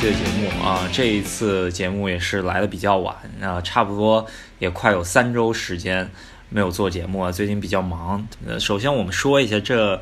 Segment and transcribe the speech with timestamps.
[0.00, 4.26] 期的节目啊，这一次节目也是来的比较晚啊，差不多
[4.58, 6.10] 也快有三周时间
[6.48, 8.26] 没有做节目了，最近比较忙。
[8.46, 10.00] 呃，首先我们说一下这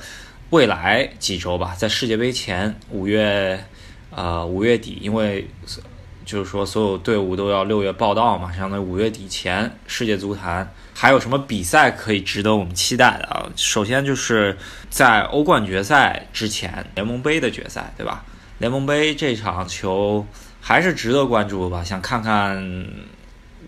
[0.50, 3.64] 未来几周吧，在世界杯前五月
[4.10, 5.48] 呃五月底，因为
[6.24, 13.50] 就是说所有队伍都要六月报道嘛，相当于五月底前世界足坛还有什么比赛可以值得我们期待的啊？
[13.56, 14.56] 首先就是
[14.88, 18.24] 在欧冠决赛之前，联盟杯的决赛，对吧？
[18.58, 20.26] 联盟杯这场球
[20.60, 22.86] 还是值得关注吧，想看看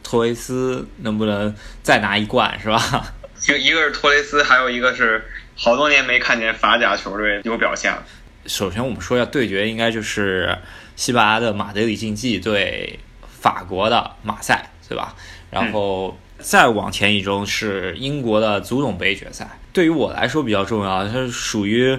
[0.03, 3.15] 托雷斯能不能再拿一冠，是吧？
[3.39, 5.25] 就一个是托雷斯，还有一个是
[5.57, 8.03] 好多年没看见法甲球队有表现了。
[8.47, 10.59] 首先我们说一下对决，应该就是
[10.97, 12.99] 西班牙的马德里竞技对
[13.29, 15.15] 法国的马赛，对吧？
[15.51, 21.97] 然后再往前一周是英国的足总杯决赛，对于我来说比较重要，它是属于。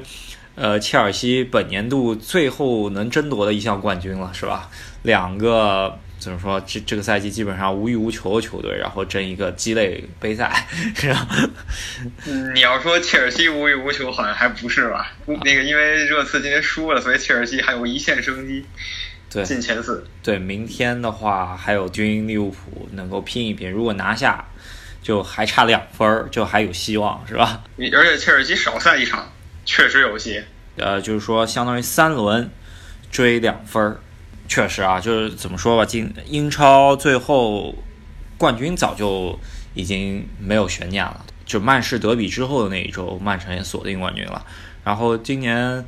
[0.55, 4.69] 呃，切尔西本年度最后能争夺的一项冠军了，是吧？
[5.03, 6.61] 两个怎么说？
[6.67, 11.27] 这这个赛季基本上无欲无求的球队，然后争一个鸡肋杯赛，是吧？
[12.53, 15.13] 你要说切尔西无欲无求，好像还不是吧？
[15.25, 18.63] 那个因为热刺今天输了，所以切尔西还有一线生机，
[19.31, 20.05] 对，进前四。
[20.21, 24.45] 对，明天的话还有军利物浦能够拼一拼，如果拿下，
[25.01, 27.63] 就还差两分，就还有希望，是吧？
[27.93, 29.31] 而且切尔西少赛一场。
[29.73, 30.43] 确实有戏，
[30.75, 32.51] 呃，就是说相当于三轮
[33.09, 34.01] 追两分儿，
[34.45, 37.73] 确实啊，就是怎么说吧，今英超最后
[38.37, 39.39] 冠军早就
[39.73, 44.45] 已经没有悬念了，就曼市德比之后的那一周，曼城也锁定冠军了。
[44.83, 45.85] 然后今年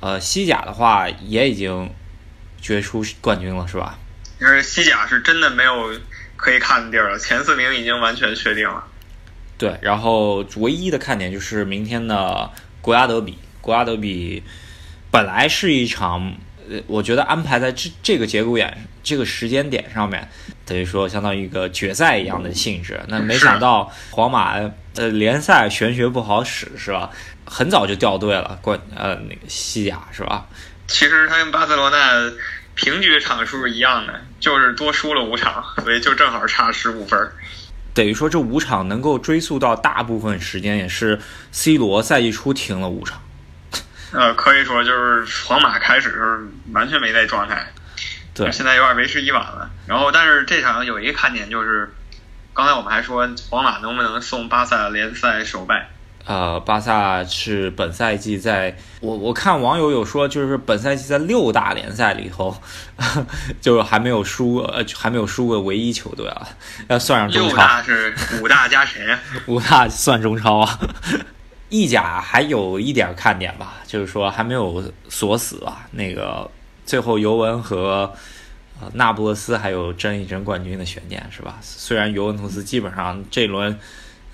[0.00, 1.88] 呃西甲的话也已经
[2.60, 4.00] 决出冠军了，是吧？
[4.40, 5.96] 就是西甲是真的没有
[6.34, 8.82] 可以看的地儿了，前四名已经完全确定了。
[9.56, 12.50] 对，然后唯一的看点就是明天的。
[12.82, 14.42] 国家德比，国家德比
[15.10, 16.34] 本来是一场，
[16.68, 20.28] 呃，我觉得安排在这这个节骨眼、这个时间点上面，
[20.66, 23.00] 等于说相当于一个决赛一样的性质。
[23.08, 24.58] 那没想到皇马，
[24.96, 27.08] 呃，联赛玄学不好使，是吧？
[27.44, 30.46] 很早就掉队了，冠呃那个西甲是吧？
[30.88, 32.32] 其实他跟巴塞罗那
[32.74, 37.30] 平局场数一样的，就是多输了五场，所以就正好差十五分。
[37.94, 41.20] 等于说这五场能够追溯到大部分时间，也是
[41.50, 43.20] C 罗赛季初停了五场。
[44.12, 47.72] 呃，可以说就是皇马开始时候完全没在状态，
[48.34, 49.70] 对，现在有点为时已晚了。
[49.86, 51.94] 然后，但是这场有一个看点就是，
[52.52, 55.91] 刚才我们还说皇马能不能送巴萨联赛首败。
[56.24, 62.56] 呃，巴萨是本赛季在，我我看网友有说，就是本赛季在六大联赛里头，
[63.60, 66.46] 就是还没有输，呃，还没有输过唯一球队啊，
[66.88, 67.56] 要算上中超。
[67.56, 69.18] 六大是五大加谁啊？
[69.46, 70.78] 五大算中超啊。
[71.68, 75.88] 意甲还有一点看点吧，就是说还没有锁死吧。
[75.92, 76.48] 那个
[76.84, 78.12] 最后尤文和
[78.80, 81.58] 呃那不勒斯还有争一争冠军的悬念是吧？
[81.62, 83.76] 虽然尤文图斯基本上这轮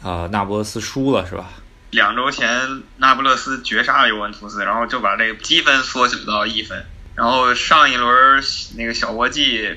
[0.02, 1.48] 呃那不勒斯输了是吧？
[1.90, 6.84] 两周前，那不勒斯绝杀了尤文图斯，然后就把这个积分缩小到一分。
[7.14, 8.42] 然后上一轮
[8.76, 9.76] 那个小国际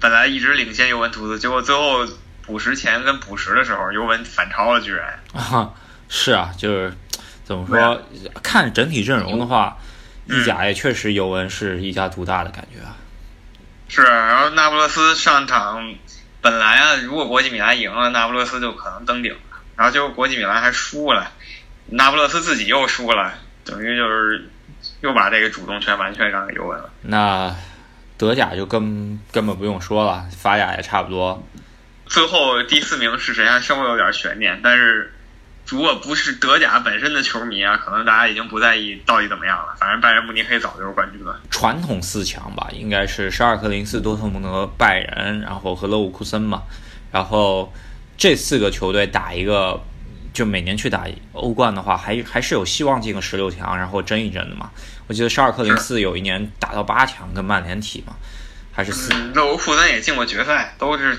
[0.00, 2.06] 本来一直领先尤文图斯，结果最后
[2.42, 5.20] 补时前跟补时的时候，尤文反超了，居然。
[5.34, 5.70] 啊，
[6.08, 6.92] 是啊，就是
[7.44, 8.02] 怎么说？
[8.42, 9.76] 看整体阵容的话，
[10.24, 12.96] 意甲也确实尤文是一家独大的感觉啊。
[13.88, 15.94] 是，然后那不勒斯上场
[16.40, 19.36] 本来啊，如果国际米兰赢了，那不勒斯就可能登顶。
[19.76, 21.30] 然后结果国际米兰还输了，
[21.84, 24.48] 那不勒斯自己又输了，等于就是
[25.02, 26.88] 又把这个主动权完全让给尤文了。
[27.02, 27.54] 那
[28.16, 31.46] 德甲就根根本不用说了，法甲也差不多。
[32.06, 35.12] 最后第四名是谁还稍微有点悬念，但是
[35.66, 39.76] 如果不是德甲本身的球迷啊，可能大家已经不在意到底怎么样了。
[39.78, 41.38] 反正拜仁慕尼黑早就是冠军了。
[41.50, 46.62] 传统四强吧，应该是沙尔克零四、多特蒙德、拜仁，然后和勒沃库森嘛，
[47.12, 47.70] 然后。
[48.16, 49.80] 这四个球队打一个，
[50.32, 54.70] 就每年去打欧冠的话，还还是有希望进个十六强，然后争一争的嘛。
[55.06, 58.16] 我记得沙尔克零四有一年打到八强，跟曼联踢嘛，
[58.72, 59.12] 还是四。
[59.34, 61.16] 勒沃库森也进过决赛，都是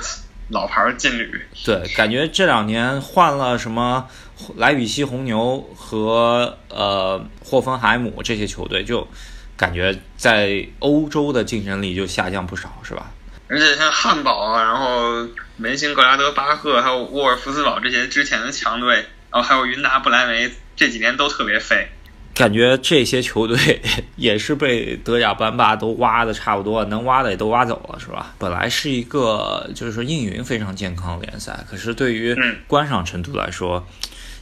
[0.49, 1.41] 老牌劲旅。
[1.63, 4.07] 对，感觉这两年换了什么
[4.55, 9.07] 莱比锡红牛和呃霍芬海姆这些球队，就
[9.55, 13.11] 感觉在欧洲的竞争力就下降不少，是吧？
[13.47, 18.95] 而且像汉堡啊，然后门兴格拉德巴赫，还有沃尔夫斯堡这些之前的强队，
[19.31, 21.87] 然后还有云达不莱梅，这几年都特别废。
[22.35, 23.81] 感觉这些球队
[24.15, 28.35] 也是被德甲班霸都挖的差不多，能挖的也都挖走了，是吧？
[28.37, 33.87] 本来是一个就是说运营非常健康的联赛，可是对于观赏程度来说，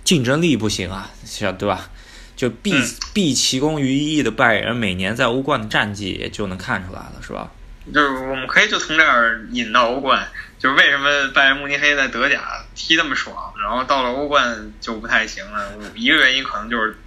[0.03, 1.89] 竞争力不行啊，像对吧？
[2.35, 2.73] 就毕
[3.13, 7.49] 毕其功于一役的拜仁每年在欧冠的战绩也就能看出来了，是吧？
[7.93, 10.27] 就是我们可以就从这儿引到欧冠，
[10.57, 12.41] 就是为什么拜仁慕尼黑在德甲
[12.73, 15.71] 踢那么爽，然后到了欧冠就不太行了。
[15.93, 16.97] 一个原因可能就是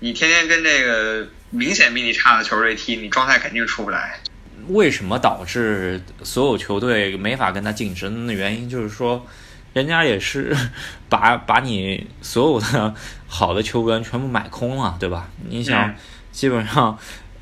[0.00, 4.18] 你天天跟这个明显比你差的球队踢，你状态肯定出不来。
[4.68, 9.24] 为什么导致所有球队没法跟他竞争的原因，就是说，
[9.74, 10.56] 人家也是
[11.08, 12.92] 把把你所有的
[13.28, 15.28] 好的球员全部买空了，对吧？
[15.48, 15.94] 你想，
[16.32, 16.98] 基本上。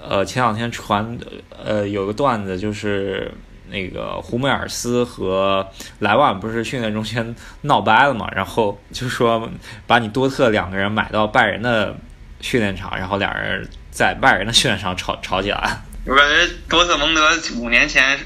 [0.09, 1.19] 呃，前两天传，
[1.51, 3.33] 呃，有个段子就是
[3.69, 5.67] 那个胡梅尔斯和
[5.99, 9.51] 莱万不是训练中间闹掰了嘛，然后就说
[9.87, 11.97] 把你多特两个人买到拜仁的
[12.41, 15.79] 训练场，然后俩人在拜仁的训练场吵吵起来。
[16.07, 18.19] 我感觉多特蒙德五年前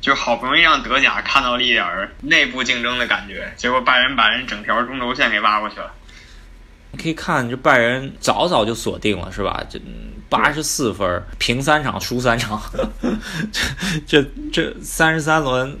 [0.00, 1.86] 就好不容易让德甲看到了一点
[2.22, 5.92] 内部竞争的感觉，结果拜仁把人整条中轴线给挖过去了。
[6.92, 9.62] 你可以看，这拜仁早早就锁定了，是吧？
[9.68, 9.78] 这。
[10.28, 12.60] 八十四分，平三场输三场，
[14.06, 15.78] 这这这三十三轮，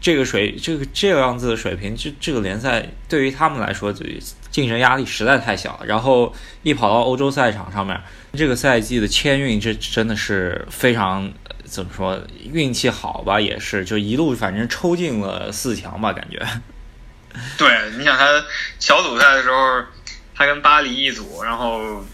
[0.00, 4.04] 这个水这个这样子的水平，这这个联赛对于他们来说，就
[4.50, 5.80] 竞争压力实在太小。
[5.86, 8.00] 然后一跑到欧洲赛场上面，
[8.32, 11.32] 这个赛季的签运，这真的是非常
[11.64, 12.20] 怎么说
[12.52, 13.40] 运气好吧？
[13.40, 16.44] 也是就一路反正抽进了四强吧，感觉。
[17.56, 18.44] 对，你想他
[18.80, 19.84] 小组赛的时候，
[20.34, 22.04] 他跟巴黎一组，然后。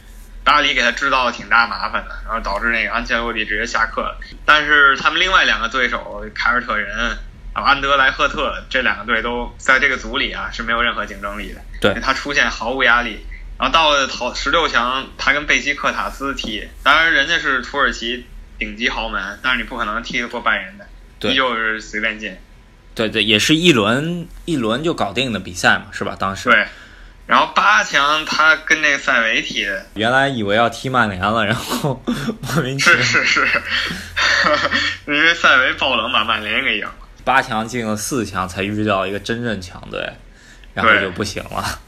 [0.51, 4.19] 巴黎给他制造了挺大麻烦的，然后导致那个安切洛蒂直接下课了。
[4.45, 7.17] 但是他们另外两个对手凯尔特人、
[7.53, 13.25] 安德莱赫特这两个队都在这个组里啊是没有任何竞争力的，对他出现毫无压力。
[13.61, 18.27] 然后到了淘十六强，他跟贝西克塔斯踢，当然人家是土耳其
[18.59, 20.87] 顶级豪门，但是你不可能踢得过拜仁的，
[21.31, 22.37] 依旧是随便进。
[22.97, 26.17] 对对，也是一轮一轮就搞定的比赛嘛，是吧？
[26.19, 26.67] 当时对。
[27.31, 32.03] 然后八强他跟那个塞维踢的，原来以为要踢曼联了，然后
[32.43, 33.63] 莫名其妙是是是，
[35.07, 36.93] 因为塞维爆冷把曼联给赢了。
[37.23, 40.13] 八强进了四强才遇到一个真正强队，
[40.75, 41.79] 然后就不行了。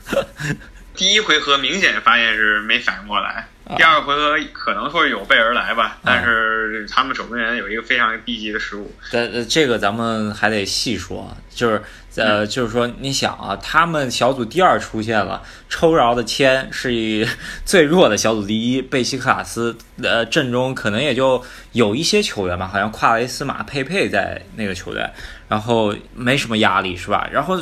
[0.95, 8.95] 第一回合明显发现是没反应过来，第二回合可能会有备而来吧，但是他们守门员有一个非常低级的失误。
[9.11, 11.83] 但，这个咱们还得细说，就是。
[12.17, 17.27] 呃，就是说，你想啊，他们小组第二出现了抽饶的签，是以
[17.65, 21.43] 最弱的小组第一贝西克塔斯，呃，阵中可能也就
[21.73, 25.09] 有一些球员吧，好像夸雷斯马佩佩在那个球队，
[25.49, 27.27] 然后没什么压力是吧？
[27.33, 27.59] 然后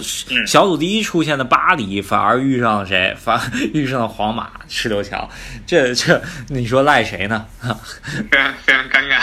[0.46, 3.16] 小组第一出现的巴黎反而遇上了谁？
[3.16, 3.40] 反
[3.72, 5.28] 遇上了皇马十六强，
[5.64, 7.46] 这这你说赖谁呢？
[7.60, 9.20] 非常非常尴尬。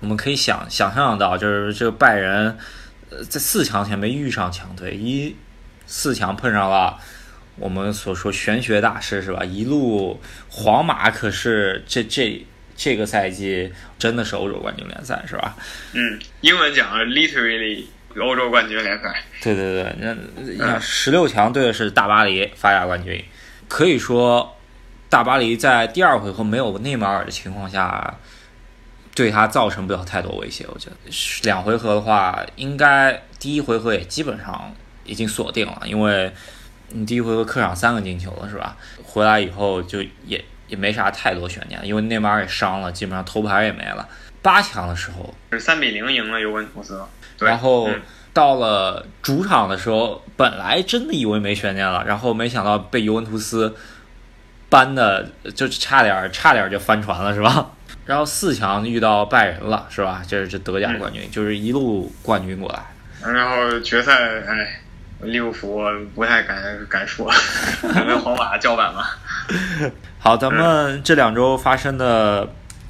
[0.00, 2.58] 我们可以想想象到，就是这个拜仁。
[3.28, 5.36] 在四强前没遇上强队，一
[5.86, 6.98] 四强碰上了
[7.56, 9.44] 我们所说玄学大师是吧？
[9.44, 12.44] 一路皇马可是这这
[12.74, 15.56] 这个赛季真的是欧洲冠军联赛是吧？
[15.92, 17.84] 嗯，英文讲 literally
[18.16, 19.22] 欧洲冠军联赛。
[19.42, 23.24] 对对对，那你看十六强对的是大巴黎，法甲冠军，
[23.68, 24.56] 可以说
[25.08, 28.18] 大巴黎在第二回合没有内马尔的情况下。
[29.14, 30.96] 对他造成不了太多威胁，我觉得
[31.44, 34.74] 两回合的话，应该第一回合也基本上
[35.04, 36.32] 已经锁定了，因为
[36.88, 38.76] 你第一回合客场三个进球了，是吧？
[39.04, 44.08] 回来以后就也也没啥太多悬念，因为内马尔也伤了，基本上头牌也没了。
[44.42, 47.00] 八强的时候是三比零赢了尤文图斯，
[47.38, 47.88] 然后
[48.32, 53.74] 到了主场的时候，本来真的以为没悬念了，然后没想到被尤文图斯
[54.68, 57.70] 扳的，就差点差点就翻船了，是吧？
[58.06, 60.22] 然后四强遇到拜仁了，是吧？
[60.28, 63.32] 这是这德甲冠军，就是一路冠军过来。
[63.32, 64.12] 然后决赛，
[64.46, 64.80] 哎，
[65.22, 65.82] 利物浦
[66.14, 67.32] 不太敢敢说，
[67.80, 69.18] 跟皇马叫板吧。
[70.18, 72.46] 好，咱们这两周发生的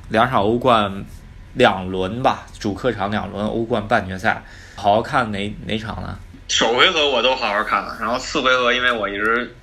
[0.08, 1.04] 两场欧冠
[1.52, 4.42] 两轮吧，主客场两轮欧冠半决赛，
[4.74, 6.18] 好好看哪哪场呢？
[6.48, 9.54] 首回合我都好好看了，然后次回合因为我一直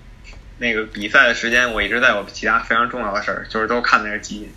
[0.60, 4.50] 那个比赛的时间，我一直在我其他非常重要的事儿，就是都看那个集。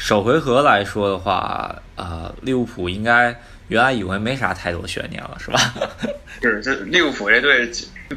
[0.00, 3.38] 首回合来说的话，呃，利物浦应该
[3.68, 5.60] 原来以为没啥太多悬念了，是吧？
[6.40, 7.70] 是，这利物浦这队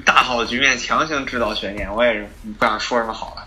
[0.05, 2.25] 大好局面强行制造悬念，我也是
[2.57, 3.45] 不想说什么好了。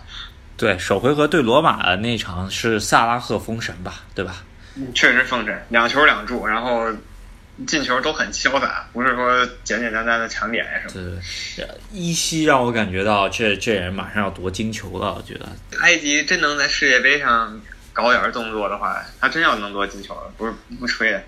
[0.55, 4.43] 对，首回合对罗马的那场是萨拉赫封神吧，对吧？
[4.93, 6.85] 确实封神，两球两助，然后
[7.65, 11.03] 进球都很潇洒，不是说简简单单的抢点什么。
[11.55, 15.49] 对对，依稀让我感觉到这这人马上要夺金球了，我觉得。
[15.81, 17.59] 埃及真能在世界杯上。
[17.97, 21.23] 搞点动作的话，他真要能多进球了，不是不吹的。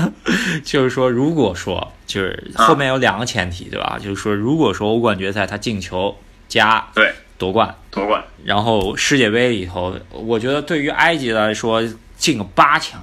[0.62, 3.98] 就是说，如果说就是后面有两个前提，对吧？
[3.98, 6.14] 就是说，如果说欧冠决赛他进球
[6.46, 8.22] 加对夺冠，夺冠。
[8.44, 11.82] 然后世界杯里头，我觉得对于埃及来说
[12.18, 13.02] 进个八强，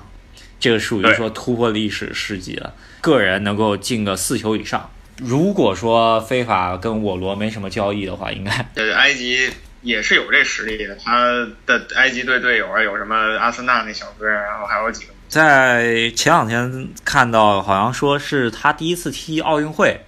[0.59, 2.71] 这个属于说突破历史世纪了。
[3.01, 9.49] 个人能够进个四球以上，如果说非法跟我罗没什么交易的话，应该呃埃及
[9.81, 10.95] 也是有这实力的。
[10.95, 15.13] 他的埃及队队友啊，有什么阿森纳那小哥，然后还有几个。
[15.27, 19.99] 在前两天看到，好像说是他第一次踢奥运会，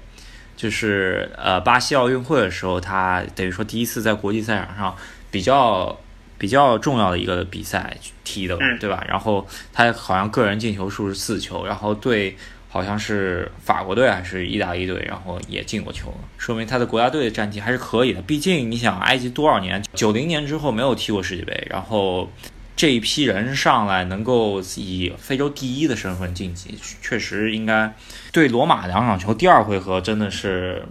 [0.55, 4.95] 就是呃巴西奥运会的时候，他等于说第一次在国际赛场上
[5.29, 5.99] 比较
[6.37, 9.03] 比较重要的一个比赛踢的，对吧？
[9.09, 12.37] 然后他好像个人进球数是四球，然后对
[12.69, 18.21] 好像是法国队还是意大利队，然后也进过球，说明他的国家队的战绩还是可以的。
[18.21, 22.31] 毕竟你想，埃及多少年，九零年之后没有踢过世界杯，然后。
[22.75, 27.93] 这一批人上来能够以非洲第一的身份晋级，确实应该
[28.31, 30.85] 对罗马两场球第二回合真的是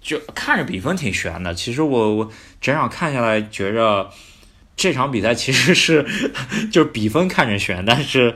[0.00, 1.52] 就看着比分挺悬的。
[1.52, 4.08] 其实我我整场看下来，觉着
[4.76, 6.06] 这场比赛其实是
[6.70, 8.32] 就是比分看着悬，但是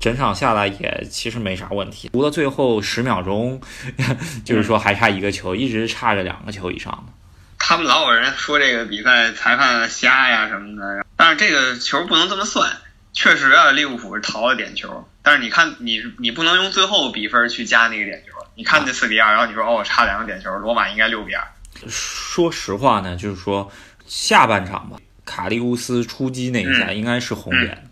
[0.00, 2.10] 整场下来也其实没啥问题。
[2.12, 3.60] 除了最后十秒钟，
[4.44, 7.12] 就是说还差一个球，一直差着两个球以上的。
[7.58, 12.70] 他们老有人说这个比赛裁判瞎呀什么的，但是这个球不能这么算。
[13.12, 18.32] 确实啊，利物浦是逃了点球，但是你看你你不能用最后比分去加那个点球。
[18.54, 21.42] 你看这四比二，然后你说哦差两个点球，罗马应该六比二。
[21.88, 23.70] 说实话呢，就是说
[24.06, 27.87] 下半场吧，卡利乌斯出击那一下应该是红点，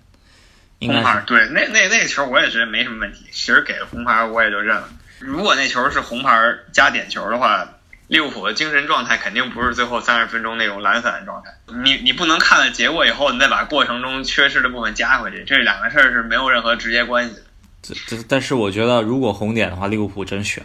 [0.80, 1.22] 红牌。
[1.26, 4.88] 对，那那那个球我也觉得没什么问题，其实给了红牌我也就认了。
[5.20, 6.38] 如果那球是红牌
[6.72, 7.68] 加点球的话。
[8.08, 11.50] 利物浦的精神状态肯定不是最后三十分钟那种懒散的状态。
[11.82, 17.42] 你你不能看了结果以后，你再把过程中缺失的部分加回去，这两个事儿是没有任何直接关系的。
[17.82, 20.64] 这这，但是我觉得如果红点的话，利物浦真悬。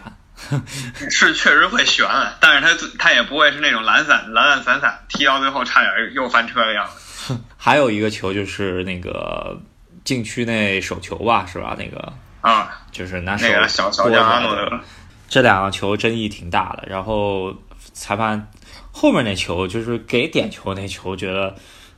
[1.10, 2.06] 是确实会悬，
[2.38, 7.36] 但是他他也不会是那种懒散懒懒散散踢到最后差点又翻车的样子。
[7.58, 9.60] 还有一个球就是那个
[10.04, 11.76] 禁区内手球吧，是吧？
[11.78, 14.80] 那个啊，就是拿手那个小小将阿诺德。
[15.28, 17.54] 这两个球争议挺大的，然后
[17.94, 18.50] 裁判
[18.90, 21.54] 后面那球就是给点球那球，觉得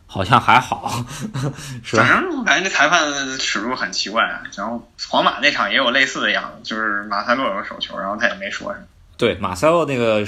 [0.07, 1.05] 好像还好，
[1.83, 2.05] 是吧？
[2.05, 3.03] 反正我感觉这裁判
[3.39, 4.23] 尺度很奇怪。
[4.57, 8.87] 然后皇马那场也有类似的样子，就是马塞洛有个手球，然后他也没说什么。
[9.17, 10.25] 对，马塞洛那个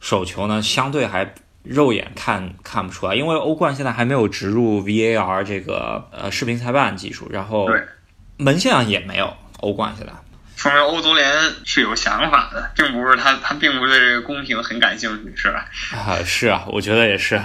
[0.00, 7.68] 手球呢，相对还肉眼看看不出来，因为欧冠现在还没有植入 VAR 这个呃视频裁判技术，然后
[8.36, 10.12] 门线上也没有欧冠现在。
[10.56, 11.32] 说明欧足联
[11.64, 15.66] 是有想法的，并不是他他并不对这个公平很感兴趣，是吧？
[15.92, 17.40] 啊，是啊，我觉得也是。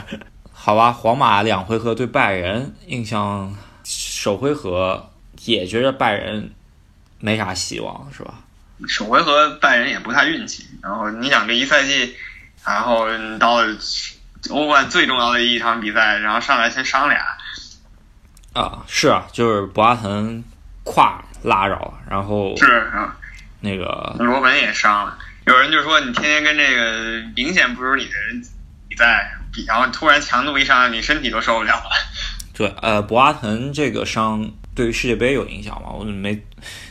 [0.51, 5.12] 好吧，皇马两回合对拜仁，印象首回合
[5.45, 6.51] 也觉得拜仁
[7.19, 8.36] 没啥希望，是吧？
[8.88, 10.65] 首回合拜仁也不太运气。
[10.83, 12.15] 然后你想这一赛季，
[12.66, 13.08] 然后
[13.40, 13.58] 到
[14.50, 17.20] 欧冠最重要的一场比赛，然后上来先伤俩。
[18.54, 20.44] 啊，是啊，就是博阿滕
[20.84, 21.24] 胯。
[21.44, 23.16] 拉着了，然后是啊，
[23.60, 25.16] 那个罗本也伤了。
[25.46, 28.44] 有人就说你天天跟这个明显不如你的人
[28.90, 29.32] 比赛，
[29.68, 31.92] 然后突然强度一上来，你身体都受不了了。
[32.56, 35.90] 对，呃，博阿滕这个伤对于世界杯有影响吗？
[35.92, 36.36] 我没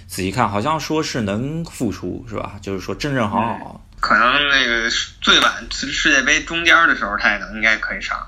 [0.06, 2.52] 仔细看，好像说是能复出，是吧？
[2.62, 3.80] 就是说正正好好。
[4.00, 4.88] 可能那个
[5.20, 8.18] 最晚世界杯中间的时候他也能应该可以上。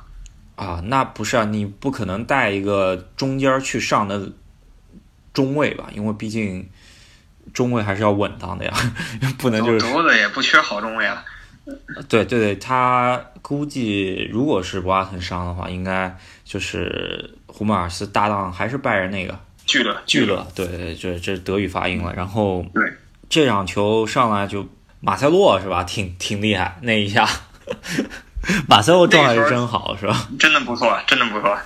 [0.57, 4.31] 啊，那不是啊，你不可能带一个中间去上的。
[5.35, 6.69] 中卫吧，因为毕竟
[7.55, 8.73] 中卫还是要稳当的呀，
[9.39, 11.25] 不能就是德子也不缺好中卫啊。
[12.09, 22.13] 对对对，他估计如果是博阿滕伤的话，应该就是胡梅尔斯搭档还是拜仁那个聚勒聚勒，对对，这这德语发音了。
[22.17, 22.93] 然后对
[23.29, 24.67] 这场球上来就
[25.01, 27.29] 马塞洛是吧，挺挺厉害那一下，
[28.67, 30.29] 马塞洛状态是真好是吧？
[30.39, 31.57] 真的不错，真的不错。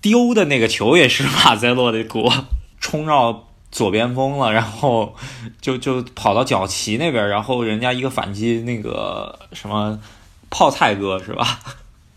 [0.00, 2.32] 丢的那个球也是马塞洛的锅。
[2.78, 5.16] 冲到左边锋了，然后
[5.60, 9.98] 就就跑到角旗那边，然后人家一个反击，那个什么
[10.50, 11.58] 泡菜哥是吧？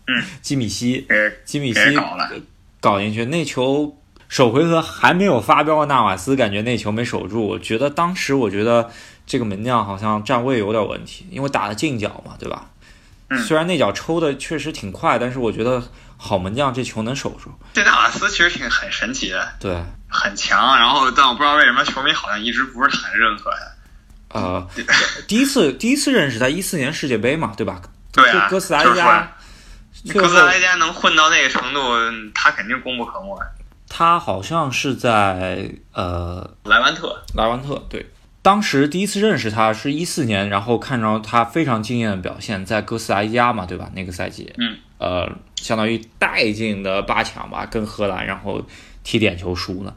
[0.06, 1.06] 嗯，基米希，
[1.44, 2.30] 基米希搞了，
[2.78, 3.96] 搞进去那球，
[4.30, 8.88] 首回合还没有发飙的纳瓦斯感觉那球没守住，我觉得当时我觉得
[9.26, 12.66] 这个门将好像站位有点问题，因为打的近角嘛，对吧？
[13.44, 15.82] 虽然那脚抽的确实挺快，但是我觉得
[16.16, 17.52] 好门将这球能守住。
[17.72, 19.76] 这纳瓦斯其实挺很神奇的，对。
[20.08, 24.40] 很强，然后但我不知道为什么球迷好像一直不是很认可他。
[24.40, 24.68] 呃，
[25.26, 27.82] 第一次第一次认识他一四年世界杯嘛，对吧？
[28.12, 29.32] 对啊，哥斯达黎加，
[30.12, 31.80] 哥斯达黎加能混到那个程度，
[32.32, 33.36] 他肯定功不可没。
[33.92, 38.06] 他好像是在呃莱万特，莱万特对，
[38.40, 43.90] 当时第一次认识他是一四年，然后看着他非常惊艳的表现，在哥斯达黎加嘛，对吧？
[43.92, 48.64] 那个赛季，嗯，呃，相当于带进的八强吧，跟荷兰，然后
[49.02, 49.94] 踢点球输了。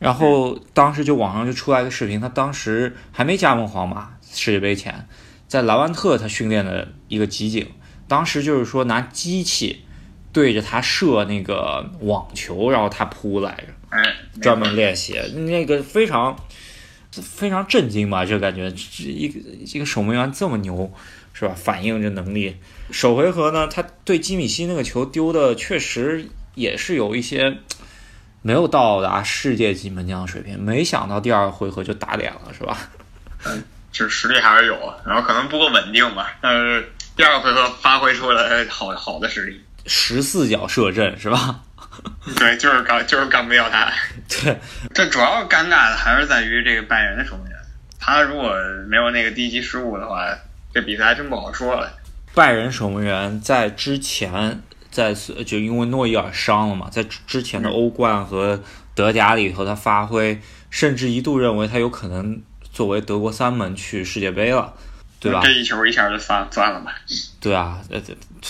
[0.00, 5.06] 然后当时就网上就出来一个视频，他当时还没加盟皇马，世界杯前，
[5.46, 7.66] 在莱万特他训练的一个集锦，
[8.08, 9.85] 当时就是说拿机器
[10.36, 16.38] 对着他射那个网球，然后他扑来着，哎，专门练习，那个非常
[17.10, 20.92] 非常震惊吧，就感觉这一个一个守门员这么牛，
[21.32, 21.54] 是吧？
[21.56, 22.54] 反应这能力。
[22.90, 27.56] 首回合呢，他对基米希那个球丢的确实也是有一些。
[28.42, 32.78] 没有到达世界级门将的水平，没想到第二个回合就打脸了，是吧？
[33.44, 36.36] 嗯，这实力还是有，然后可能不够稳定吧。
[36.40, 41.60] 但是第二个回合发挥出来好好的实力，十四脚射正是吧？
[42.36, 43.90] 对，就是干就是干不掉他。
[44.28, 44.58] 对，
[44.92, 47.56] 这主要尴尬的还是在于这个拜仁的守门员，
[47.98, 48.54] 他如果
[48.88, 50.26] 没有那个低级失误的话，
[50.74, 51.90] 这比赛还真不好说了。
[52.34, 54.62] 拜仁守门员在之前。
[54.88, 58.58] 在就因为诺伊尔伤了嘛，在之前的欧冠和
[58.94, 60.40] 德甲里头，他发挥，
[60.70, 62.40] 甚至一度认为他有可能
[62.72, 64.72] 作为德国三门去世界杯了，
[65.18, 65.40] 对吧？
[65.42, 66.94] 这一球一下就算算了吧。
[67.40, 68.00] 对啊，呃，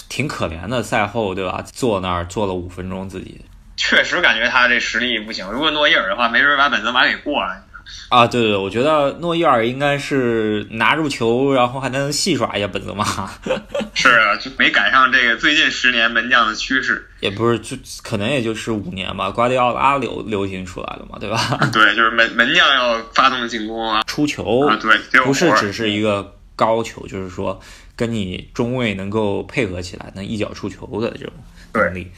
[0.09, 0.83] 挺可怜的。
[0.83, 1.63] 赛后对吧？
[1.73, 3.41] 坐那儿坐了五分钟，自己
[3.77, 5.51] 确实感觉他这实力不行。
[5.51, 7.63] 如果诺伊尔的话，没准把本泽马给过了。
[8.09, 13.31] 啊，对对，我觉得诺伊尔应该是拿住球，然后还能戏耍一下本泽马。
[13.95, 17.09] 是啊，就没赶上这个最近十年门将的趋势。
[17.21, 19.31] 也不是，就可能也就是五年吧。
[19.31, 21.39] 瓜迪奥拉流流行出来的嘛，对吧？
[21.73, 27.61] 对，就是门门将要发动进攻啊，出球啊，对，不是只是一个高球，就是说
[27.95, 31.33] 跟你中卫能够配合起来，能一脚出球的这种
[31.75, 32.11] 能力。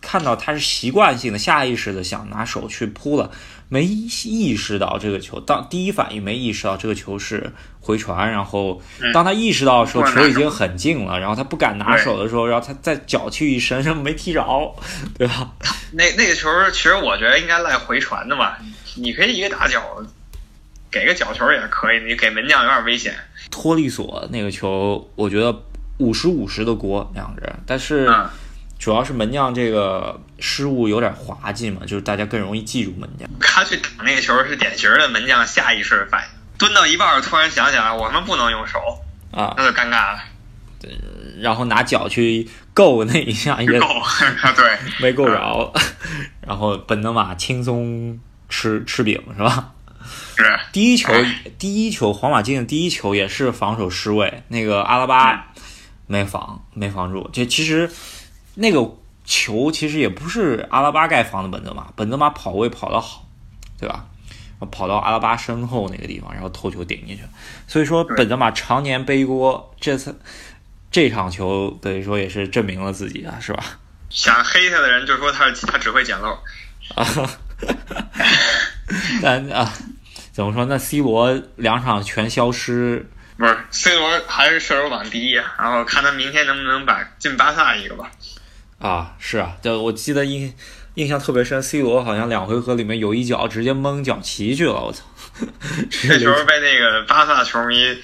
[0.00, 3.30] 看到他是习惯性的、下意识的想拿手去扑了。
[3.70, 8.80] 没意识到这个球，当第一反应没意识到这个球是回传，然后
[9.12, 14.74] 当他意识到的时候，球已经很近了，然后他不敢拿手的时候，然后他再脚去一伸，没踢着，
[15.18, 15.52] 对吧？
[15.92, 18.56] 那那个球其实我觉得应该赖回传的嘛，
[18.96, 20.02] 你可以一个打脚
[20.90, 23.14] 给个角球也可以，你给门将有点危险。
[23.50, 25.62] 托利索那个球，我觉得
[25.98, 28.12] 五十五十的锅两个人，但是。
[28.80, 33.28] 主要是门将这个失误有点滑稽嘛，就是大家更容易记住门将。
[33.40, 38.78] 他去挡那个球是典型的门将下意识反应，蹲到一半突然想起来我们不能用手
[39.32, 40.20] 啊，那就尴尬了。
[40.80, 40.96] 对，
[41.40, 43.88] 然后拿脚去够那一下也够，
[44.54, 45.72] 对，没够着。
[46.46, 48.16] 然后本泽马轻松
[48.48, 49.72] 吃吃饼是吧？
[50.42, 50.58] 是。
[50.72, 51.12] 第一球，
[51.58, 55.52] 第一球，皇马进的第一球也是防守失位，那个阿拉巴
[56.06, 57.28] 没防，没防住。
[57.32, 57.90] 这其实。
[58.60, 58.92] 那个
[59.24, 63.24] 球其实也不是阿拉巴盖防的本泽马，本泽马跑位跑得好，
[63.78, 64.04] 对吧？
[64.72, 67.22] 跑到阿拉巴身后那个地方，然后头球顶进去。
[67.68, 70.18] 所以说本泽马常年背锅，这次
[70.90, 73.62] 这场球等于说也是证明了自己啊，是吧？
[74.10, 76.30] 想黑他的人就说他是他只会捡漏
[76.96, 77.06] 啊，
[79.22, 79.72] 但啊，
[80.38, 80.64] 怎么说？
[80.66, 83.04] 那 C 罗两场全消失，
[83.36, 88.08] 不是 C 罗还是射手榜第一，然后看他明天能不能把进巴萨一个吧。
[88.78, 90.54] 啊，是啊，就我记得印
[90.94, 95.02] 印象特别深，C 罗好像两回合里面有一脚直接蒙脚旗去了，我操！
[95.90, 97.98] 这球被那个巴萨球迷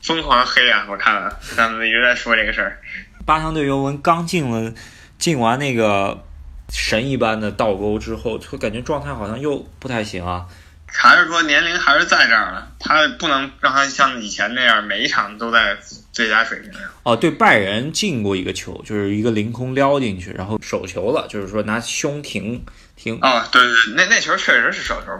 [0.00, 0.86] 疯狂黑啊！
[0.88, 2.78] 我看了，他们一直在说这个事儿。
[3.26, 4.72] 巴强队尤文刚进了，
[5.18, 6.22] 进完那个
[6.68, 10.46] 神一般的倒钩之后，就感觉状态好像又不太行啊。
[10.92, 12.68] 还是说年龄还是在这儿了？
[12.78, 15.76] 他不能让他像以前那样每一场都在
[16.12, 16.82] 最佳水平上。
[17.04, 22.64] 哦，对，拜仁进过一个球，就是一个凌空撩进去，然后手球了，就是说拿胸停
[22.96, 23.18] 停。
[23.22, 25.18] 哦，对对，那那球确实是手球，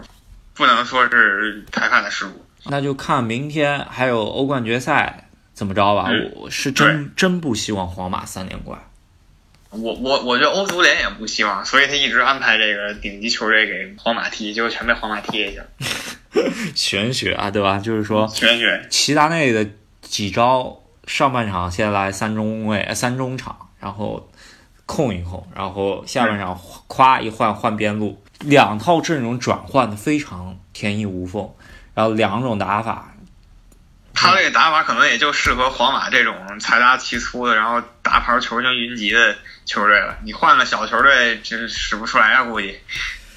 [0.53, 2.45] 不能说是裁判的失误。
[2.65, 6.09] 那就看明天还有欧冠决赛怎么着吧。
[6.35, 8.79] 我是真真不希望皇马三连冠。
[9.71, 15.65] 我我我觉得欧足联也不希望，所以他一直安排这个顶级球队给皇马踢，结果全被皇马踢下去了。
[16.75, 17.79] 玄学啊，对吧？
[17.79, 18.85] 就是说，玄学。
[18.89, 19.65] 齐达内的
[20.01, 24.29] 几招，上半场先来三中卫、三中场，然后
[24.85, 31.49] 控一控，然后下半场咵一换换边路，两套阵容转换的非常天衣无缝，
[31.93, 33.07] 然后两种打法。
[34.13, 39.35] 他这个打法可能也就适合皇马这种财大气粗的，然后大牌球星云集的
[39.71, 40.17] 球队了。
[40.25, 42.43] 你换个小球队，真使不出来啊！
[42.43, 42.77] 估计。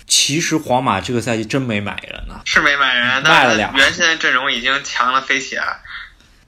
[0.07, 3.73] 其实皇马这个赛季真没买人呢，是没买人，卖了俩。
[3.77, 5.81] 原先阵容已经强了飞起了，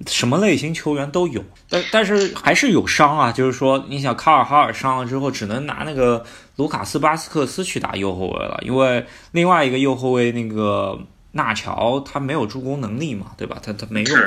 [0.06, 3.30] 什么类型球员都有，但但是还是有伤啊。
[3.30, 10.98] 就是说，你想卡尔哈尔伤了之后，只能拿那个卢卡斯巴斯克斯去打右后卫了，因为另外一个右后卫那个。
[11.32, 13.58] 纳乔他没有助攻能力嘛，对吧？
[13.62, 14.18] 他他没用，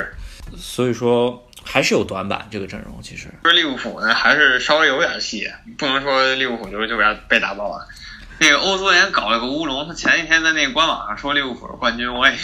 [0.56, 3.28] 所以说还是有短板这个阵容其实。
[3.42, 7.86] 说利物浦呢，还是稍微有点戏，不能说利物浦就就被被打爆了。
[8.38, 12.34] 那个欧足联搞了个乌龙，他前几天在那个官网上说利物浦是冠军，我也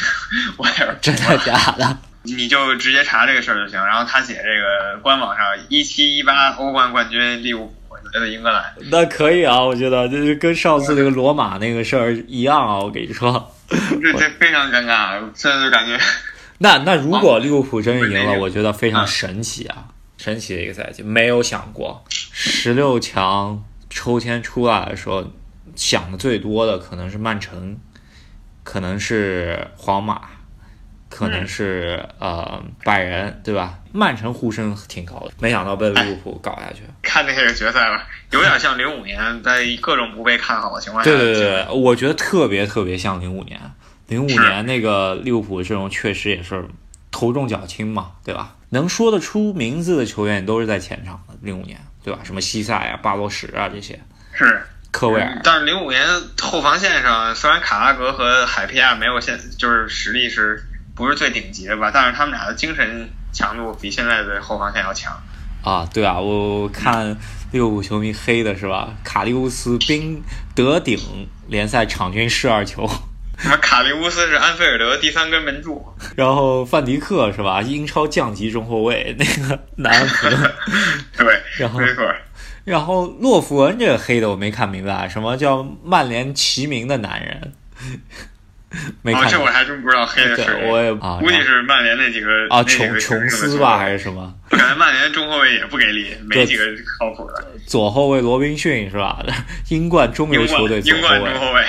[0.56, 1.98] 我也是真的假的？
[2.22, 3.84] 你就直接查这个事儿就行。
[3.84, 7.72] 然后他写这个官网上一七一八欧冠冠军利物浦。
[8.12, 15.98] 的英格兰，那可以啊，我觉得就是跟上次那个罗马那个事儿一样啊，我跟你说，这这非常尴尬，现在就感觉，
[16.58, 25.24] 那那如果利物浦真是赢了，我觉得非常神奇啊，神奇的一个赛季，没有想过十六强抽签出来的时候，
[25.74, 27.78] 想的最多的可能是曼城，
[28.64, 30.22] 可能是皇马。
[31.08, 33.78] 可能是呃拜仁对吧？
[33.92, 36.82] 曼城呼声挺高的，没想到被利物浦搞下去。
[37.00, 41.08] 看那个决赛吧，有点像零五年在各种不被看好的情况下。
[41.08, 43.58] 对对对，我觉得特别特别像零五年。
[44.08, 46.64] 零五年那个利物浦阵容确实也是
[47.10, 48.54] 头重脚轻嘛，对吧？
[48.70, 51.34] 能说得出名字的球员都是在前场的。
[51.40, 52.20] 零五年对吧？
[52.24, 53.98] 什么西塞啊、巴洛什啊这些。
[54.32, 54.62] 是。
[54.90, 55.40] 科威尔。
[55.44, 56.06] 但是零五年
[56.40, 60.64] 后防线上，虽然卡拉格和海皮亚没有现，就是实力是。
[60.94, 65.12] 不是最顶级的吧，但是他们俩的精神强度比现在的后防线要强。
[65.62, 67.14] 啊，对啊，我看
[67.52, 68.94] 利物浦球迷黑的是吧？
[69.04, 70.22] 卡利乌斯兵
[70.54, 70.98] 得顶
[71.48, 72.88] 联赛场均十二球。
[73.60, 75.84] 卡利乌斯是安菲尔德第三根门柱。
[76.16, 77.62] 然后范迪克是吧？
[77.62, 80.54] 英超降级中后卫，那个南安普顿。
[81.18, 82.04] 对，然后没错。
[82.64, 87.52] 然后洛夫文这个黑的我没看明白，什么叫曼联齐名的男人？
[89.02, 94.34] 没看，这我还真不知道黑的是我也啊，估计是曼联那几个啊，琼琼斯吧还是什么？
[94.50, 96.64] 感觉曼联中后卫也不给力，没几个
[96.98, 97.46] 靠谱的。
[97.66, 99.24] 左后卫罗宾逊是吧？
[99.70, 101.64] 英冠中游球队英冠中后卫，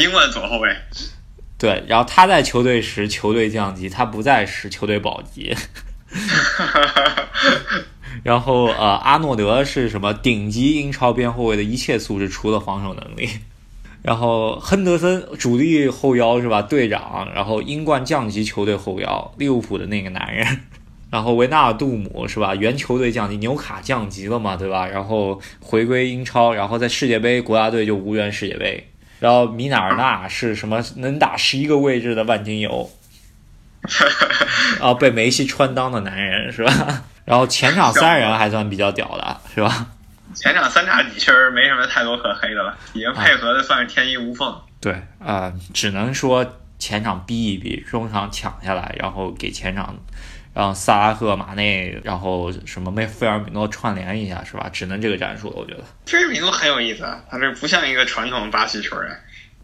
[0.00, 0.74] 英冠左后卫。
[1.58, 5.56] 对，然后他在球队时球队降级，他不在时球队保级。
[8.22, 10.12] 然后呃，阿诺德是什么？
[10.14, 13.28] 顶级英超边后卫的一切素质，除了防守能力。
[14.04, 16.60] 然后亨德森主力后腰是吧？
[16.60, 20.46] 队长，然后英冠降级球队后腰，利物浦的那个男人。
[21.10, 22.54] 然后维纳尔杜姆是吧？
[22.54, 24.86] 原球队降级，纽卡降级了嘛，对吧？
[24.86, 28.90] 然后回归英超，然后在世界杯国家队就无缘世界杯。
[29.20, 30.84] 然后米纳尔纳是什么？
[30.96, 32.90] 能打十一个位置的万金油。
[34.80, 37.04] 啊，被梅西穿裆的男人是吧？
[37.24, 39.86] 然后前场三人还算比较屌的是吧？
[40.34, 44.54] 前场三叉戟确实没什么太多可黑的了，已经配合的算是天衣无缝。
[44.80, 46.44] 对啊，只能说
[46.78, 49.96] 前场逼一逼，中场抢下来，然后给前场
[50.52, 54.68] 让萨拉赫、马内，然后什么梅菲尔米诺串联一下，是吧？
[54.72, 55.84] 只能这个战术了，我觉得。
[56.06, 59.10] 菲尔米诺很有意思，他这不像一个传统巴西球员，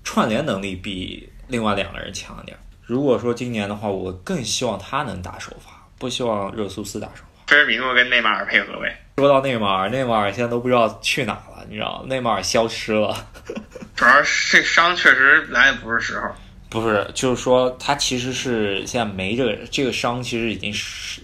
[0.03, 2.57] 串联能力比另外两个人强一点。
[2.83, 7.45] 如果说今年的话，我更希望他能打首发，不希望热苏斯打首发。
[7.47, 8.97] 菲尔米诺跟内马尔配合呗。
[9.21, 13.15] 说到内马尔，内马尔现在都不知道去哪了，你知道内马尔消失了。
[13.95, 16.27] 主要是这伤确实来也不是时候。
[16.71, 21.21] 不是，就是说他其实是现在没这个这个伤，其实已经是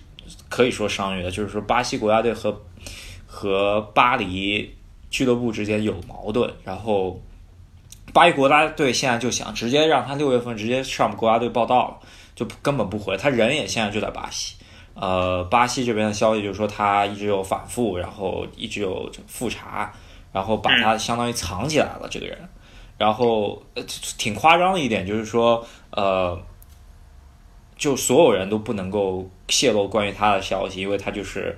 [0.51, 1.31] 可以说伤愈了。
[1.31, 2.61] 就是说巴西国家队和
[3.27, 4.75] 和巴黎
[5.09, 7.19] 俱乐部之间有矛盾，然后
[8.13, 14.55] 巴黎国家队现在就想直接让他六月份直接上国家队报道了，就根本不回，他人也现在就在巴西。
[14.99, 19.93] 呃，巴西这边的消息就是说他一直有反复，然后一直有复查，
[20.33, 22.49] 然后把他相当于藏起来了这个人，
[22.97, 23.83] 然后呃
[24.17, 26.41] 挺夸张的一点就是说，呃，
[27.77, 31.55] 就所有人都不能够泄露关于他的消息，因为他就是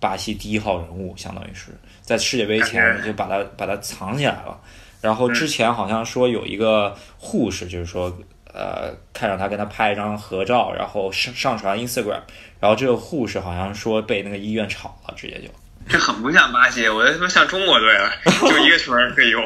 [0.00, 4.60] 巴西第一号人物，相当于是在世界杯前就把他把他藏起来了。
[5.00, 8.12] 然后之前好像说有一个护士，就是说。
[8.52, 12.20] 呃，看着他跟他拍一张合照，然后上上传 Instagram，
[12.60, 15.48] 然后这个护士好像说被那个医院炒了，直接就。
[15.88, 19.44] 这很不像巴西，我他妈像中国队了， 就一个球员可以用。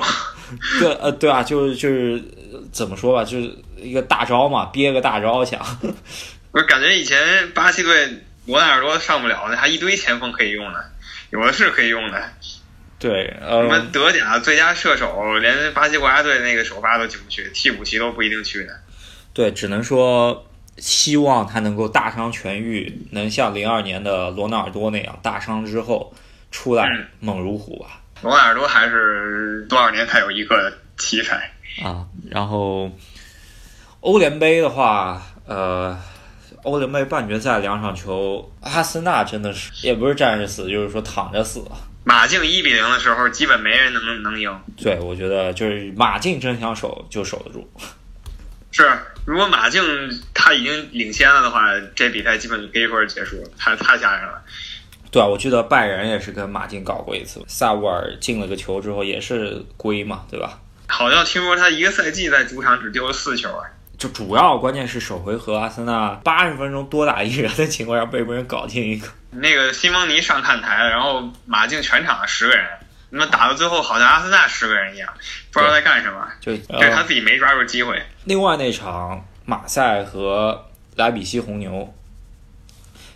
[0.79, 2.23] 对，呃，对啊，就是就是
[2.71, 5.61] 怎么说吧，就是一个大招嘛，憋个大招想。
[6.53, 10.79] 我感觉以前巴西队罗纳尔多上不了，那还一堆前锋可以用呢，
[11.31, 12.23] 有的是可以用的。
[12.99, 18.73] 对，呃，什么德甲最佳射手，连巴西国家队那个首发都进不去，替补席都不一定去呢。
[19.37, 20.47] 对，只能说
[20.79, 26.15] 希望他能够大伤痊愈，能像零二年的罗纳尔多那样大伤之后
[26.51, 26.89] 出来
[27.21, 28.01] 猛如虎吧。
[28.23, 31.53] 罗纳尔多还是多少年才有一个奇才
[31.85, 32.07] 啊？
[32.31, 32.91] 然后
[34.01, 35.95] 欧联杯的话，呃，
[36.63, 41.63] 欧联杯半决赛两场球，阿森纳真的是也不是站着死，就是说躺着死。
[42.05, 44.51] 马竞一比零的时候，基本没人能能赢。
[44.79, 47.71] 对，我觉得就是马竞真想守就守得住。
[48.77, 48.87] 是，
[49.25, 49.83] 如果马竞
[50.35, 51.63] 他已经领先了的话，
[51.95, 54.43] 这比赛基本就一分结束了，太太吓人了。
[55.11, 60.59] 对啊，我记得拜仁也是跟马竞搞过一次，萨乌尔进了个球之后也是归嘛，对吧？
[60.89, 63.65] 好像听说他一个赛季在主场只丢了四球啊。
[63.97, 69.09] 就主要关键是首回合阿森纳八十分钟多打一人的情况下被别人搞定一个。
[69.31, 72.67] 那个西蒙尼上看台，然后马竞全场十个人，
[73.11, 75.13] 那么打到最后好像阿森纳十个人一样，
[75.53, 78.01] 不知道在干什么，就但是他自己没抓住机会。
[78.25, 80.67] 另外那场马赛和
[80.97, 81.95] 莱比锡红牛，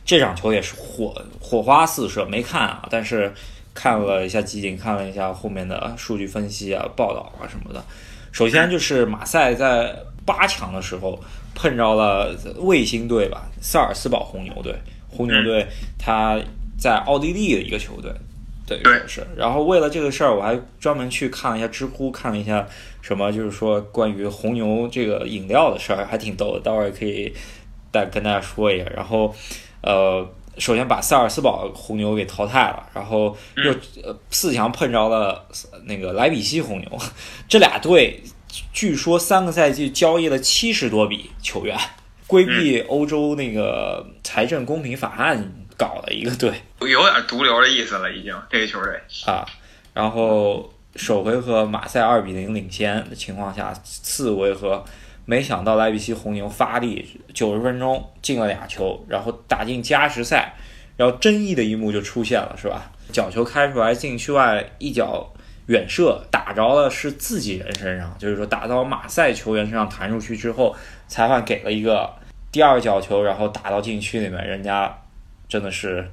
[0.04, 3.32] 这场球也是火火花四射，没看啊，但是
[3.74, 7.84] 看了一下集锦，看了一下后面的数据分析啊、报道啊什么的。
[8.32, 11.20] 首先就是马赛在八强的时候
[11.54, 14.72] 碰着了卫星队吧，萨尔斯堡红牛队。
[15.08, 15.66] 红牛队
[15.98, 16.38] 他
[16.78, 18.12] 在奥地利的一个球队，
[18.78, 19.26] 对，是。
[19.36, 22.66] 然后为了这个事儿，我还专门去看了一下知乎，看了一下
[23.00, 26.60] 什么，就是说关于红牛这个饮料的事儿，还挺逗的。
[26.60, 27.32] 待会儿可以
[27.92, 28.84] 再跟大家说一下。
[28.94, 29.34] 然后，
[29.82, 30.26] 呃，
[30.58, 33.74] 首先把萨尔斯堡红牛给淘汰了，然后又
[34.30, 35.44] 四强碰着了
[35.84, 36.98] 那个莱比锡红牛，
[37.48, 38.22] 这俩队。
[38.72, 41.78] 据说三个赛季交易了七十多笔球员，
[42.26, 49.46] 规避欧洲那个财政公平法案搞了一个队，有点毒瘤的意思了，已经这个球队啊。
[49.94, 54.84] 然后首回合马赛二比零领先的情况下，次回合
[55.24, 60.54] 没想到莱比锡红牛发力，九十分钟进了俩球，然后打进加时赛，
[60.98, 62.92] 然后争议的一幕就出现了，是吧？
[63.10, 65.32] 角球开出来禁区外一脚。
[65.66, 70.74] 远射打着了是自己人身上，就是说打到马赛球员身上弹出去之后，
[71.06, 72.12] 裁判给了一个
[72.50, 74.92] 第二个角球，然后打到禁区里面，人家
[75.50, 76.10] 真的是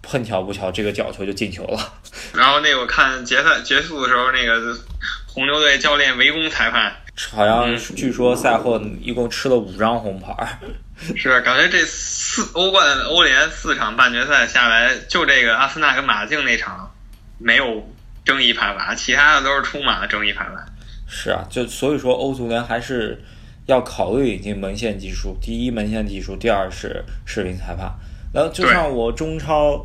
[0.00, 1.94] 碰巧不巧这个角球就进球了。
[2.32, 4.78] 然后那个我看决赛结束的时候，那个
[5.26, 6.94] 红牛队教练围攻裁判，
[7.32, 10.60] 好像据说赛后一共吃了五张红牌。
[11.16, 16.94] 是感觉这四欧冠欧联四场半决赛下来，就这个阿森纳跟马竞那场
[17.38, 17.84] 没有。
[18.24, 20.64] 争议判罚，其他的都是充满了争议判罚。
[21.08, 23.20] 是啊，就所以说欧足联还是
[23.66, 25.36] 要考虑引进门线技术。
[25.42, 27.92] 第一，门线技术；第二是视频裁判。
[28.32, 29.84] 然后就像我中超、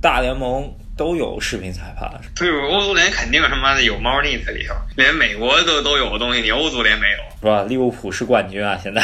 [0.00, 2.10] 大联盟都有视频裁判。
[2.36, 7.62] 所以欧足联肯定他妈的有猫腻在里头，连美国都都有的东西，你欧足联没有，是吧？
[7.68, 9.02] 利物浦是冠军啊，现在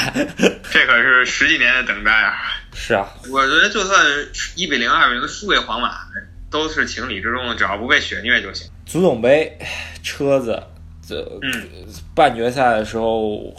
[0.71, 2.35] 这可是十几年的等待啊。
[2.75, 4.05] 是啊，我觉得就算
[4.57, 5.91] 一比零、二比零输给皇马。
[6.51, 8.69] 都是情理之中的，只要不被血虐就行。
[8.85, 9.57] 足总杯
[10.03, 10.61] 车子，
[11.09, 11.25] 这
[12.13, 13.55] 半决赛的时候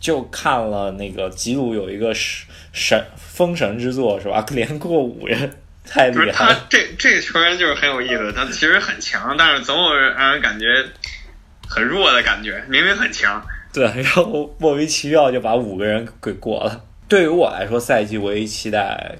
[0.00, 4.44] 就看了那个吉鲁有一个神神封神之作是吧？
[4.52, 5.50] 连过五人，
[5.84, 6.32] 太厉害了。
[6.32, 10.66] 他这这个球员就是很有意思，他其实很强，但是总有让人感觉
[11.68, 12.62] 很弱的感觉。
[12.68, 16.84] 明明很强，对，然后莫名其妙就把五个人给过了。
[17.08, 19.16] 对于我来说，赛季唯一期待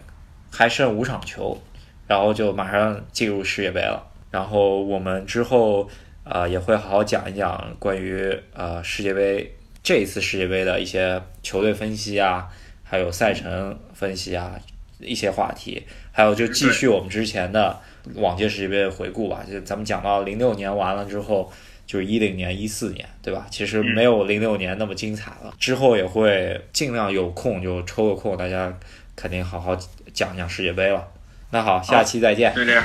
[0.50, 1.60] 还剩五场球。
[2.06, 5.88] 然后就马上进入世界杯了，然后我们之后
[6.24, 9.48] 啊也会好好讲一讲关于呃世界杯
[9.80, 12.48] 这一次世界杯的一些球队分析啊，
[12.90, 14.59] 还有赛程分析啊
[14.98, 17.79] 一些话题，还有就继续我们之前的
[18.16, 19.46] 往届世界杯的回顾吧。
[19.48, 21.50] 就咱们讲到零六年完了之后，
[21.87, 23.46] 就是一零年、一四年，对吧？
[23.48, 25.55] 其实没有零六年那么精彩了。
[25.57, 28.76] 之后也会尽量有空就抽个空，大家
[29.14, 29.76] 肯定好好
[30.12, 31.07] 讲讲世界杯了。
[31.53, 32.53] 那好，下期再见。
[32.55, 32.85] 就这样。